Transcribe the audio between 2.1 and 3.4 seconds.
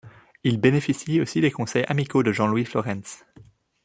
de Jean-Louis Florentz.